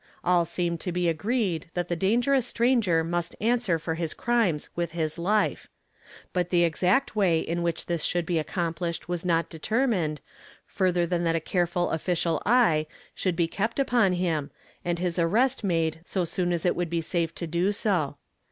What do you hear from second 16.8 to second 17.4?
be safe